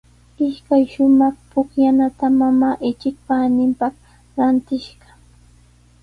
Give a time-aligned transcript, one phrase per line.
[0.45, 3.93] Ishkay shumaq pukllanata mamaa ichik paniipaq
[4.35, 5.09] rantishqa.